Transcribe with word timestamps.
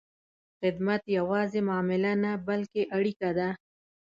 خدمت 0.61 1.01
یوازې 1.17 1.59
معامله 1.67 2.13
نه، 2.23 2.31
بلکې 2.47 2.81
اړیکه 2.97 3.29
ده. 3.37 3.49